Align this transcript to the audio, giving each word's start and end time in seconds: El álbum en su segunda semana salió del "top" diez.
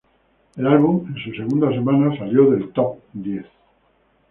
El 0.55 0.65
álbum 0.65 1.09
en 1.15 1.23
su 1.23 1.31
segunda 1.31 1.69
semana 1.69 2.17
salió 2.17 2.49
del 2.49 2.71
"top" 2.73 3.01
diez. 3.13 3.45